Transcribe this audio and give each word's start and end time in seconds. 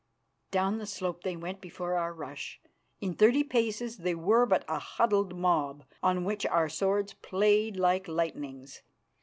_"Down 0.51 0.79
the 0.79 0.87
slope 0.87 1.21
they 1.23 1.35
went 1.35 1.61
before 1.61 1.95
our 1.95 2.11
rush. 2.11 2.59
In 3.01 3.13
thirty 3.13 3.43
paces 3.43 3.97
they 3.97 4.15
were 4.15 4.47
but 4.47 4.65
a 4.67 4.79
huddled 4.79 5.35
mob, 5.35 5.83
on 6.01 6.25
which 6.25 6.43
our 6.47 6.69
swords 6.69 7.13
played 7.13 7.77
like 7.77 8.07
lightnings. 8.07 8.81